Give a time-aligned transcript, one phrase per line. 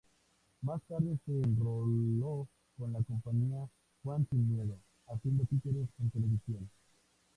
[0.63, 3.69] Más tarde se enroló con la compañía
[4.01, 6.67] "Juan sin Miedo" haciendo títeres en televisión.